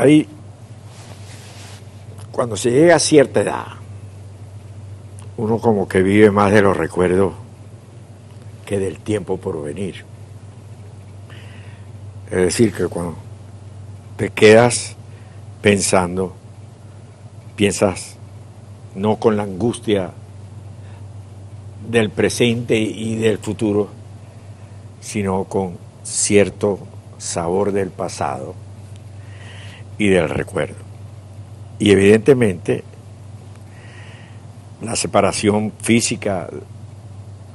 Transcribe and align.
ahí, 0.00 0.26
cuando 2.32 2.56
se 2.56 2.70
llega 2.70 2.96
a 2.96 2.98
cierta 2.98 3.42
edad, 3.42 3.66
uno 5.36 5.58
como 5.58 5.86
que 5.86 6.00
vive 6.00 6.30
más 6.30 6.52
de 6.52 6.62
los 6.62 6.74
recuerdos 6.74 7.34
que 8.64 8.78
del 8.78 8.98
tiempo 8.98 9.36
por 9.36 9.62
venir. 9.62 10.06
Es 12.30 12.38
decir, 12.38 12.72
que 12.72 12.86
cuando 12.86 13.16
te 14.16 14.30
quedas 14.30 14.96
pensando, 15.60 16.32
piensas 17.54 18.16
no 18.94 19.16
con 19.16 19.36
la 19.36 19.42
angustia 19.42 20.12
del 21.90 22.08
presente 22.08 22.78
y 22.78 23.16
del 23.16 23.36
futuro, 23.36 23.88
sino 25.02 25.44
con 25.44 25.76
cierto 26.04 26.78
sabor 27.18 27.72
del 27.72 27.90
pasado 27.90 28.54
y 30.00 30.08
del 30.08 30.30
recuerdo. 30.30 30.76
Y 31.78 31.90
evidentemente 31.90 32.82
la 34.80 34.96
separación 34.96 35.74
física 35.78 36.48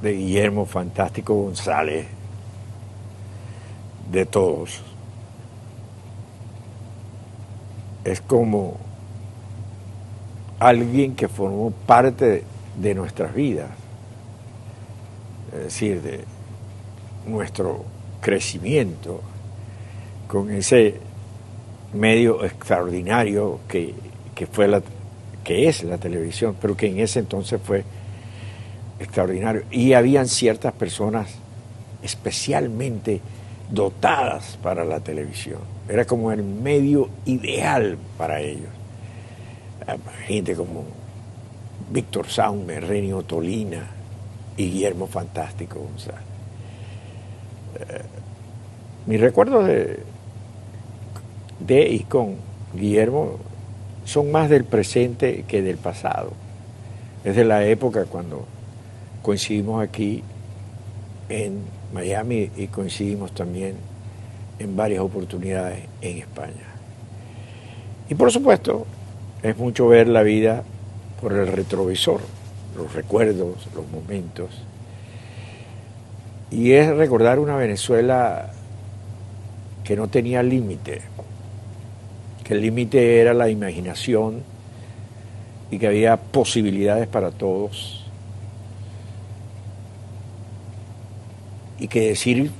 de 0.00 0.12
Guillermo 0.12 0.64
Fantástico 0.64 1.34
González 1.34 2.06
de 4.12 4.26
todos 4.26 4.80
es 8.04 8.20
como 8.20 8.76
alguien 10.60 11.16
que 11.16 11.26
formó 11.26 11.72
parte 11.72 12.44
de 12.76 12.94
nuestras 12.94 13.34
vidas, 13.34 13.70
es 15.52 15.64
decir, 15.64 16.00
de 16.00 16.24
nuestro 17.26 17.84
crecimiento 18.20 19.20
con 20.28 20.52
ese 20.52 21.00
medio 21.92 22.44
extraordinario 22.44 23.60
que, 23.68 23.94
fue 24.50 24.68
la, 24.68 24.82
que 25.44 25.68
es 25.68 25.84
la 25.84 25.98
televisión, 25.98 26.56
pero 26.60 26.76
que 26.76 26.86
en 26.86 27.00
ese 27.00 27.20
entonces 27.20 27.60
fue 27.62 27.84
extraordinario. 28.98 29.62
Y 29.70 29.92
habían 29.92 30.28
ciertas 30.28 30.72
personas 30.72 31.34
especialmente 32.02 33.20
dotadas 33.70 34.58
para 34.62 34.84
la 34.84 35.00
televisión. 35.00 35.60
Era 35.88 36.04
como 36.04 36.32
el 36.32 36.42
medio 36.42 37.08
ideal 37.24 37.96
para 38.16 38.40
ellos. 38.40 38.68
Gente 40.26 40.54
como 40.54 40.84
Víctor 41.90 42.28
Saume, 42.28 42.80
Renio 42.80 43.22
Tolina 43.22 43.86
y 44.56 44.70
Guillermo 44.70 45.06
Fantástico 45.06 45.80
González. 45.80 46.20
Eh, 47.78 48.02
mis 49.06 49.20
recuerdos 49.20 49.66
de, 49.66 50.00
de 51.60 51.88
y 51.88 52.00
con 52.00 52.36
Guillermo 52.74 53.38
son 54.04 54.30
más 54.30 54.48
del 54.48 54.64
presente 54.64 55.44
que 55.48 55.62
del 55.62 55.76
pasado. 55.76 56.32
Es 57.24 57.36
de 57.36 57.44
la 57.44 57.64
época 57.64 58.04
cuando 58.04 58.46
coincidimos 59.22 59.82
aquí 59.82 60.22
en 61.28 61.60
Miami 61.92 62.50
y 62.56 62.68
coincidimos 62.68 63.32
también 63.32 63.74
en 64.58 64.76
varias 64.76 65.00
oportunidades 65.00 65.80
en 66.00 66.18
España. 66.18 66.76
Y 68.08 68.14
por 68.14 68.30
supuesto, 68.30 68.86
es 69.42 69.56
mucho 69.56 69.88
ver 69.88 70.08
la 70.08 70.22
vida 70.22 70.62
por 71.20 71.32
el 71.32 71.46
retrovisor, 71.48 72.20
los 72.76 72.92
recuerdos, 72.94 73.66
los 73.74 73.88
momentos. 73.88 74.50
Y 76.50 76.72
es 76.72 76.94
recordar 76.94 77.38
una 77.38 77.56
Venezuela 77.56 78.52
que 79.82 79.96
no 79.96 80.08
tenía 80.08 80.42
límite, 80.42 81.02
que 82.46 82.54
el 82.54 82.60
límite 82.60 83.20
era 83.20 83.34
la 83.34 83.50
imaginación 83.50 84.44
y 85.68 85.80
que 85.80 85.88
había 85.88 86.16
posibilidades 86.16 87.08
para 87.08 87.32
todos. 87.32 88.04
Y 91.80 91.88
que 91.88 92.08
decir 92.08 92.52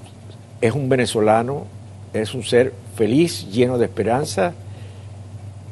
es 0.60 0.72
un 0.72 0.88
venezolano, 0.88 1.66
es 2.12 2.34
un 2.34 2.42
ser 2.42 2.72
feliz, 2.96 3.48
lleno 3.52 3.78
de 3.78 3.84
esperanza, 3.84 4.54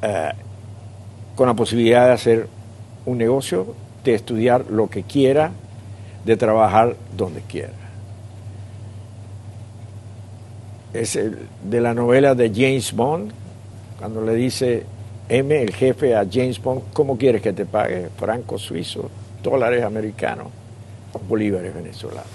eh, 0.01 0.31
con 1.35 1.49
la 1.49 1.55
posibilidad 1.55 2.07
de 2.07 2.13
hacer 2.13 2.49
un 3.07 3.19
negocio, 3.19 3.75
de 4.05 4.15
estudiar 4.15 4.67
lo 4.71 4.89
que 4.89 5.03
quiera, 5.03 5.51
de 6.25 6.37
trabajar 6.37 6.95
donde 7.17 7.41
quiera. 7.41 7.73
Es 10.93 11.19
de 11.65 11.81
la 11.81 11.95
novela 11.95 12.37
de 12.37 12.51
James 12.51 12.93
Bond, 12.93 13.33
cuando 13.99 14.23
le 14.23 14.35
dice 14.35 14.85
M, 15.29 15.63
el 15.63 15.75
jefe, 15.75 16.15
a 16.15 16.27
James 16.31 16.61
Bond, 16.63 16.83
¿cómo 16.93 17.17
quieres 17.17 17.41
que 17.41 17.53
te 17.53 17.65
pague? 17.65 18.09
Franco 18.17 18.59
suizo, 18.59 19.11
dólares 19.43 19.83
americanos, 19.83 20.49
bolívares 21.29 21.75
venezolanos. 21.75 22.27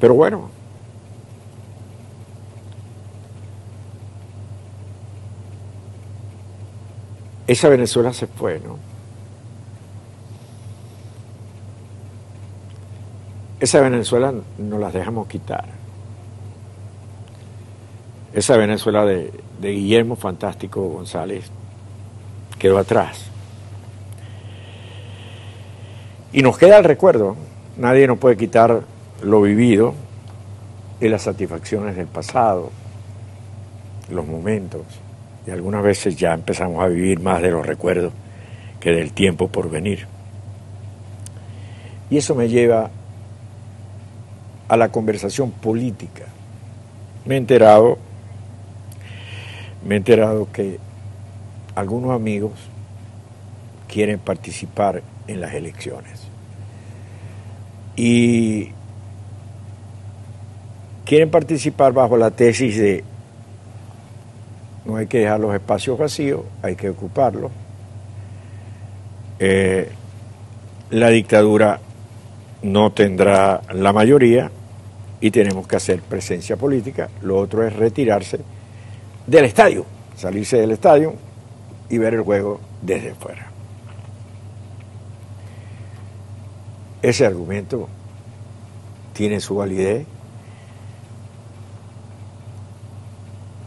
Pero 0.00 0.14
bueno, 0.14 0.48
esa 7.48 7.68
Venezuela 7.68 8.12
se 8.12 8.28
fue, 8.28 8.60
¿no? 8.60 8.87
Esa 13.60 13.80
Venezuela 13.80 14.32
no 14.58 14.78
las 14.78 14.92
dejamos 14.92 15.26
quitar. 15.26 15.64
Esa 18.32 18.56
Venezuela 18.56 19.04
de, 19.04 19.32
Guillermo 19.60 20.14
Fantástico 20.14 20.82
González 20.82 21.50
quedó 22.58 22.78
atrás. 22.78 23.24
Y 26.32 26.42
nos 26.42 26.56
queda 26.56 26.78
el 26.78 26.84
recuerdo. 26.84 27.34
Nadie 27.76 28.06
nos 28.06 28.18
puede 28.18 28.36
quitar 28.36 28.82
lo 29.22 29.42
vivido 29.42 29.94
y 31.00 31.08
las 31.08 31.22
satisfacciones 31.22 31.96
del 31.96 32.06
pasado, 32.06 32.70
los 34.08 34.26
momentos. 34.26 34.82
Y 35.48 35.50
algunas 35.50 35.82
veces 35.82 36.16
ya 36.16 36.32
empezamos 36.32 36.84
a 36.84 36.86
vivir 36.86 37.18
más 37.20 37.42
de 37.42 37.50
los 37.50 37.66
recuerdos 37.66 38.12
que 38.78 38.92
del 38.92 39.12
tiempo 39.12 39.48
por 39.48 39.68
venir. 39.68 40.06
Y 42.10 42.18
eso 42.18 42.36
me 42.36 42.48
lleva 42.48 42.90
a 44.68 44.76
la 44.76 44.90
conversación 44.90 45.50
política. 45.50 46.24
Me 47.24 47.34
he 47.34 47.38
enterado, 47.38 47.98
me 49.86 49.94
he 49.94 49.98
enterado 49.98 50.48
que 50.52 50.78
algunos 51.74 52.10
amigos 52.10 52.52
quieren 53.88 54.18
participar 54.18 55.02
en 55.26 55.40
las 55.40 55.54
elecciones. 55.54 56.20
Y 57.96 58.70
quieren 61.04 61.30
participar 61.30 61.92
bajo 61.92 62.16
la 62.16 62.30
tesis 62.30 62.76
de 62.78 63.04
no 64.84 64.96
hay 64.96 65.06
que 65.06 65.18
dejar 65.18 65.40
los 65.40 65.54
espacios 65.54 65.98
vacíos, 65.98 66.42
hay 66.62 66.76
que 66.76 66.88
ocuparlos. 66.88 67.50
Eh, 69.38 69.90
la 70.90 71.08
dictadura 71.08 71.80
no 72.62 72.92
tendrá 72.92 73.60
la 73.72 73.92
mayoría 73.92 74.50
y 75.20 75.30
tenemos 75.30 75.66
que 75.66 75.76
hacer 75.76 76.00
presencia 76.02 76.56
política. 76.56 77.08
Lo 77.22 77.38
otro 77.38 77.66
es 77.66 77.74
retirarse 77.74 78.40
del 79.26 79.44
estadio, 79.44 79.84
salirse 80.16 80.58
del 80.58 80.72
estadio 80.72 81.14
y 81.88 81.98
ver 81.98 82.14
el 82.14 82.22
juego 82.22 82.60
desde 82.82 83.14
fuera. 83.14 83.50
Ese 87.02 87.26
argumento 87.26 87.88
tiene 89.12 89.40
su 89.40 89.56
validez 89.56 90.06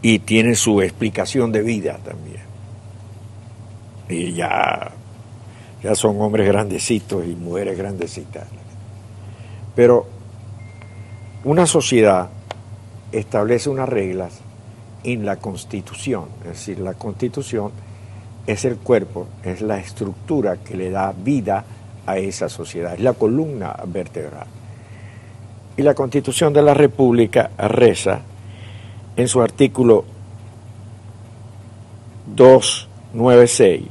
y 0.02 0.18
tiene 0.20 0.54
su 0.54 0.82
explicación 0.82 1.52
de 1.52 1.62
vida 1.62 1.98
también. 2.04 2.42
Y 4.08 4.34
ya, 4.34 4.90
ya 5.82 5.94
son 5.94 6.20
hombres 6.20 6.46
grandecitos 6.46 7.24
y 7.26 7.34
mujeres 7.34 7.78
grandecitas. 7.78 8.48
Pero 9.74 10.06
una 11.44 11.66
sociedad 11.66 12.28
establece 13.10 13.68
unas 13.68 13.88
reglas 13.88 14.40
en 15.04 15.26
la 15.26 15.36
constitución, 15.36 16.26
es 16.42 16.50
decir, 16.50 16.78
la 16.78 16.94
constitución 16.94 17.72
es 18.46 18.64
el 18.64 18.76
cuerpo, 18.76 19.26
es 19.42 19.60
la 19.60 19.78
estructura 19.78 20.58
que 20.58 20.76
le 20.76 20.90
da 20.90 21.12
vida 21.12 21.64
a 22.06 22.18
esa 22.18 22.48
sociedad, 22.48 22.94
es 22.94 23.00
la 23.00 23.12
columna 23.14 23.74
vertebral. 23.86 24.46
Y 25.76 25.82
la 25.82 25.94
constitución 25.94 26.52
de 26.52 26.62
la 26.62 26.74
República 26.74 27.50
reza 27.58 28.20
en 29.16 29.26
su 29.26 29.42
artículo 29.42 30.04
296, 32.34 33.82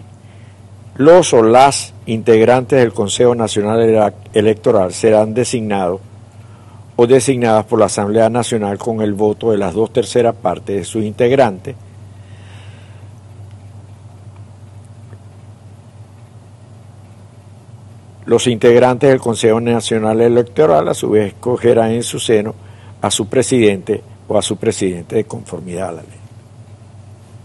los 0.96 1.34
o 1.34 1.44
las 1.44 1.94
integrantes 2.06 2.80
del 2.80 2.94
Consejo 2.94 3.36
Nacional 3.36 4.14
Electoral 4.34 4.94
serán 4.94 5.34
designados 5.34 6.02
o 7.02 7.08
designadas 7.08 7.66
por 7.66 7.80
la 7.80 7.88
Asamblea 7.88 8.30
Nacional 8.30 8.78
con 8.78 9.02
el 9.02 9.16
voto 9.16 9.50
de 9.50 9.58
las 9.58 9.74
dos 9.74 9.92
terceras 9.92 10.36
partes 10.36 10.76
de 10.76 10.84
sus 10.84 11.04
integrantes, 11.04 11.76
Los 18.24 18.46
integrantes 18.46 19.10
del 19.10 19.20
Consejo 19.20 19.60
Nacional 19.60 20.22
Electoral 20.22 20.88
a 20.88 20.94
su 20.94 21.10
vez 21.10 21.34
escogerán 21.34 21.92
en 21.92 22.04
su 22.04 22.20
seno 22.20 22.54
a 23.02 23.10
su 23.10 23.28
presidente 23.28 24.02
o 24.28 24.38
a 24.38 24.44
su 24.44 24.58
presidente 24.58 25.16
de 25.16 25.26
conformidad 25.26 25.90
a 25.90 25.92
la 25.94 26.02
ley. 26.04 26.20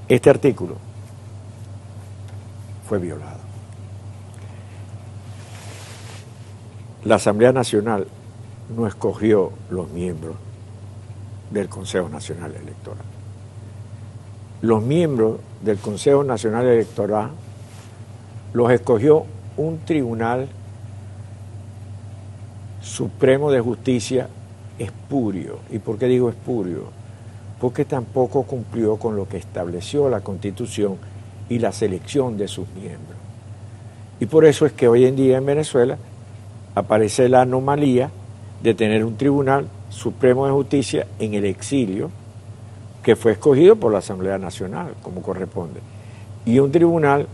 Este 0.06 0.28
artículo 0.28 0.76
fue 2.86 2.98
violado. 2.98 3.40
La 7.04 7.14
Asamblea 7.16 7.52
Nacional 7.52 8.06
no 8.74 8.86
escogió 8.86 9.52
los 9.70 9.90
miembros 9.90 10.36
del 11.50 11.68
Consejo 11.68 12.08
Nacional 12.08 12.54
Electoral. 12.54 13.04
Los 14.62 14.82
miembros 14.82 15.38
del 15.62 15.78
Consejo 15.78 16.24
Nacional 16.24 16.66
Electoral 16.66 17.30
los 18.52 18.70
escogió 18.70 19.26
un 19.56 19.78
tribunal 19.78 20.48
supremo 22.80 23.50
de 23.50 23.60
justicia 23.60 24.28
espurio. 24.78 25.58
¿Y 25.70 25.78
por 25.78 25.98
qué 25.98 26.06
digo 26.06 26.28
espurio? 26.28 26.84
Porque 27.60 27.84
tampoco 27.84 28.42
cumplió 28.44 28.96
con 28.96 29.16
lo 29.16 29.28
que 29.28 29.36
estableció 29.36 30.08
la 30.08 30.20
Constitución 30.20 30.96
y 31.48 31.58
la 31.58 31.72
selección 31.72 32.36
de 32.36 32.48
sus 32.48 32.68
miembros. 32.74 33.16
Y 34.20 34.26
por 34.26 34.44
eso 34.44 34.66
es 34.66 34.72
que 34.72 34.88
hoy 34.88 35.04
en 35.04 35.16
día 35.16 35.38
en 35.38 35.46
Venezuela 35.46 35.98
aparece 36.74 37.28
la 37.28 37.42
anomalía 37.42 38.10
de 38.62 38.74
tener 38.74 39.04
un 39.04 39.16
Tribunal 39.16 39.68
Supremo 39.90 40.46
de 40.46 40.52
Justicia 40.52 41.06
en 41.18 41.34
el 41.34 41.44
exilio, 41.44 42.10
que 43.02 43.16
fue 43.16 43.32
escogido 43.32 43.76
por 43.76 43.92
la 43.92 43.98
Asamblea 43.98 44.38
Nacional, 44.38 44.94
como 45.02 45.22
corresponde, 45.22 45.80
y 46.44 46.58
un 46.58 46.72
Tribunal 46.72 47.26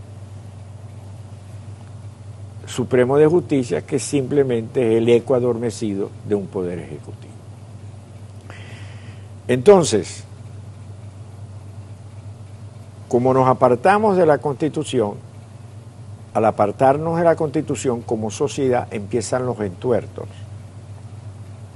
Supremo 2.65 3.17
de 3.17 3.27
Justicia 3.27 3.81
que 3.81 3.99
simplemente 3.99 4.93
es 4.93 4.97
el 4.99 5.09
eco 5.09 5.35
adormecido 5.35 6.09
de 6.27 6.35
un 6.35 6.47
poder 6.47 6.79
ejecutivo. 6.79 7.33
Entonces, 9.47 10.23
como 13.09 13.33
nos 13.33 13.47
apartamos 13.47 14.15
de 14.15 14.25
la 14.25 14.37
Constitución, 14.37 15.15
al 16.33 16.45
apartarnos 16.45 17.17
de 17.17 17.23
la 17.23 17.35
Constitución 17.35 18.01
como 18.01 18.31
sociedad 18.31 18.87
empiezan 18.91 19.45
los 19.45 19.59
entuertos 19.59 20.25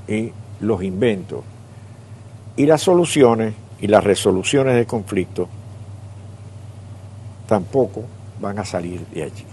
y 0.08 0.32
los 0.60 0.84
inventos 0.84 1.44
y 2.56 2.66
las 2.66 2.82
soluciones 2.82 3.54
y 3.80 3.88
las 3.88 4.04
resoluciones 4.04 4.76
de 4.76 4.86
conflicto 4.86 5.48
tampoco 7.48 8.04
van 8.42 8.60
a 8.60 8.66
salir 8.66 9.06
de 9.08 9.24
allí. 9.24 9.46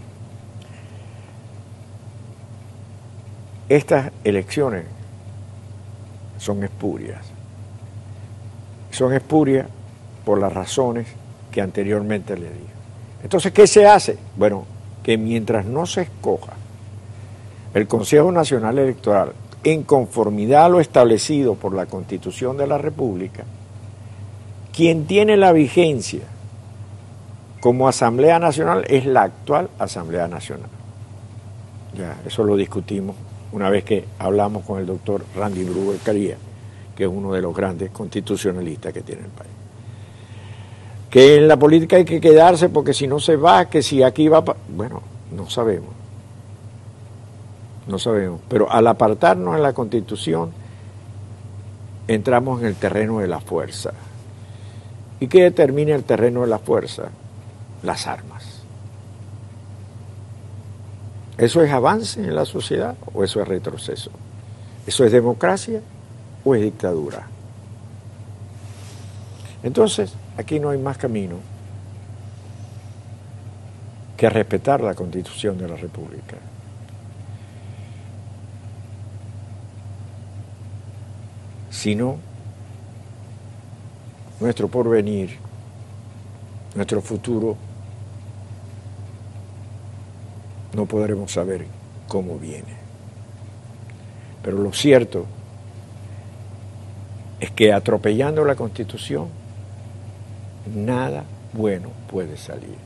Estas 3.69 4.11
elecciones 4.25 4.85
son 6.39 6.63
espurias. 6.65 7.25
Son 8.91 9.13
espurias 9.13 9.67
por 10.25 10.39
las 10.39 10.53
razones 10.53 11.07
que 11.51 11.61
anteriormente 11.61 12.37
le 12.37 12.49
dije. 12.49 12.75
Entonces, 13.23 13.53
¿qué 13.53 13.67
se 13.67 13.87
hace? 13.87 14.19
Bueno, 14.37 14.65
que 15.03 15.17
mientras 15.17 15.65
no 15.65 15.87
se 15.87 16.03
escoja 16.03 16.53
el 17.73 17.87
Consejo 17.89 18.31
Nacional 18.31 18.79
Electoral 18.79 19.33
en 19.65 19.83
conformidad 19.83 20.67
a 20.67 20.69
lo 20.69 20.81
establecido 20.81 21.55
por 21.55 21.75
la 21.75 21.87
Constitución 21.87 22.57
de 22.57 22.67
la 22.67 22.79
República, 22.79 23.45
quien 24.75 25.07
tiene 25.07 25.37
la 25.37 25.53
vigencia 25.53 26.23
como 27.61 27.89
Asamblea 27.89 28.39
Nacional 28.39 28.85
es 28.89 29.07
la 29.07 29.23
actual 29.23 29.71
Asamblea 29.79 30.29
Nacional. 30.29 30.69
Ya, 31.97 32.21
eso 32.27 32.45
lo 32.45 32.57
discutimos 32.57 33.17
una 33.53 33.71
vez 33.71 33.85
que 33.85 34.05
hablamos 34.19 34.65
con 34.65 34.81
el 34.81 34.87
doctor 34.87 35.25
Randy 35.37 35.65
Bruger 35.65 36.01
Caría, 36.01 36.37
que 36.95 37.05
es 37.05 37.11
uno 37.11 37.33
de 37.33 37.41
los 37.41 37.55
grandes 37.55 37.91
constitucionalistas 37.91 38.93
que 38.93 39.01
tiene 39.01 39.23
el 39.23 39.29
país. 39.29 39.53
Que 41.09 41.37
en 41.37 41.47
la 41.47 41.57
política 41.57 41.97
hay 41.97 42.05
que 42.05 42.21
quedarse 42.21 42.69
porque 42.69 42.93
si 42.93 43.07
no 43.07 43.21
se 43.21 43.37
va, 43.37 43.67
que 43.71 43.81
si 43.81 44.03
aquí 44.03 44.27
va... 44.29 44.45
Bueno, 44.69 45.01
no 45.35 45.49
sabemos. 45.49 46.04
No 47.87 47.99
sabemos. 47.99 48.41
Pero 48.49 48.71
al 48.71 48.87
apartarnos 48.87 49.57
en 49.57 49.63
la 49.63 49.73
constitución, 49.73 50.53
entramos 52.09 52.61
en 52.61 52.69
el 52.69 52.77
terreno 52.77 53.19
de 53.19 53.29
la 53.29 53.41
fuerza. 53.41 53.93
¿Y 55.21 55.29
qué 55.29 55.43
determina 55.43 55.95
el 55.95 56.05
terreno 56.05 56.43
de 56.43 56.49
la 56.49 56.59
fuerza? 56.59 57.05
Las 57.83 58.07
armas. 58.07 58.63
¿Eso 61.37 61.63
es 61.63 61.73
avance 61.73 62.21
en 62.21 62.35
la 62.35 62.45
sociedad 62.45 62.95
o 63.13 63.25
eso 63.25 63.41
es 63.43 63.49
retroceso? 63.49 64.11
¿Eso 64.87 65.05
es 65.05 65.13
democracia 65.13 65.81
o 66.45 66.55
es 66.55 66.63
dictadura? 66.63 67.27
Entonces, 69.63 70.13
aquí 70.37 70.61
no 70.61 70.71
hay 70.71 70.79
más 70.79 70.99
camino 70.99 71.37
que 74.17 74.29
respetar 74.31 74.81
la 74.83 74.95
constitución 74.95 75.59
de 75.59 75.69
la 75.69 75.77
República. 75.77 76.37
Si 81.85 81.95
no, 81.95 82.17
nuestro 84.41 84.69
porvenir, 84.69 85.37
nuestro 86.75 87.03
futuro 87.03 87.59
no 90.75 90.87
podremos 90.87 91.31
saber 91.31 91.67
cómo 92.09 92.39
viene. 92.39 92.73
Pero 94.43 94.61
lo 94.61 94.73
cierto 94.73 95.27
es 97.39 97.51
que 97.51 97.75
atropellando 97.75 98.47
la 98.47 98.55
Constitución, 98.55 99.29
nada 100.75 101.25
bueno 101.53 101.91
puede 102.11 102.39
salir. 102.39 102.79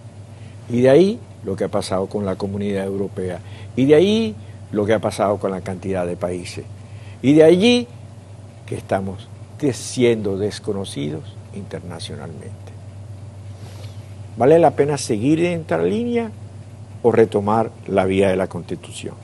Y 0.68 0.80
de 0.80 0.90
ahí 0.90 1.20
lo 1.44 1.54
que 1.54 1.62
ha 1.62 1.68
pasado 1.68 2.08
con 2.08 2.26
la 2.26 2.34
comunidad 2.34 2.86
europea. 2.86 3.38
Y 3.76 3.84
de 3.84 3.94
ahí 3.94 4.34
lo 4.72 4.84
que 4.84 4.94
ha 4.94 4.98
pasado 4.98 5.38
con 5.38 5.52
la 5.52 5.60
cantidad 5.60 6.04
de 6.04 6.16
países. 6.16 6.64
Y 7.22 7.34
de 7.34 7.44
allí 7.44 7.86
que 8.68 8.76
estamos 8.76 9.28
siendo 9.72 10.38
desconocidos 10.38 11.34
internacionalmente. 11.54 12.52
¿Vale 14.36 14.58
la 14.58 14.72
pena 14.72 14.98
seguir 14.98 15.44
en 15.44 15.62
esta 15.62 15.78
línea? 15.78 16.30
o 17.02 17.12
retomar 17.12 17.70
la 17.86 18.04
vía 18.04 18.28
de 18.28 18.36
la 18.36 18.48
Constitución. 18.48 19.14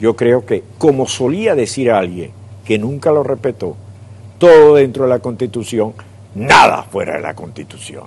Yo 0.00 0.16
creo 0.16 0.44
que, 0.44 0.64
como 0.78 1.06
solía 1.06 1.54
decir 1.54 1.90
alguien 1.90 2.30
que 2.64 2.78
nunca 2.78 3.12
lo 3.12 3.22
respetó, 3.22 3.76
todo 4.38 4.74
dentro 4.74 5.04
de 5.04 5.10
la 5.10 5.18
Constitución, 5.20 5.94
nada 6.34 6.82
fuera 6.82 7.14
de 7.16 7.20
la 7.20 7.34
Constitución. 7.34 8.04